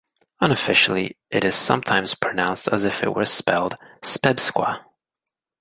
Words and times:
Unofficially, 0.41 1.15
it 1.29 1.43
is 1.43 1.53
sometimes 1.53 2.15
pronounced 2.15 2.67
as 2.69 2.83
if 2.83 3.03
it 3.03 3.13
were 3.15 3.23
spelled 3.23 3.75
"Spebsqua". 4.01 4.83